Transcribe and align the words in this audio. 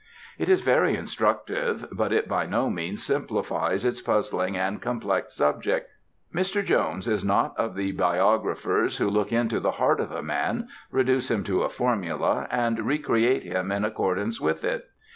It 0.39 0.49
is 0.49 0.61
very 0.61 0.95
instructive, 0.95 1.85
but 1.91 2.11
it 2.11 2.27
by 2.27 2.47
no 2.47 2.71
means 2.71 3.03
simplifies 3.03 3.85
its 3.85 4.01
puzzling 4.01 4.57
and 4.57 4.81
complex 4.81 5.35
subject. 5.35 5.91
Mr. 6.33 6.65
Jones 6.65 7.07
is 7.07 7.23
not 7.23 7.55
of 7.55 7.75
the 7.75 7.91
biographers 7.91 8.97
who 8.97 9.07
look 9.07 9.31
into 9.31 9.59
the 9.59 9.69
heart 9.73 9.99
of 9.99 10.11
a 10.11 10.23
man, 10.23 10.69
reduce 10.89 11.29
him 11.29 11.43
to 11.43 11.61
a 11.61 11.69
formula 11.69 12.47
and 12.49 12.79
recreate 12.79 13.43
him 13.43 13.71
in 13.71 13.85
accordance 13.85 14.41
with 14.41 14.63
it. 14.63 14.89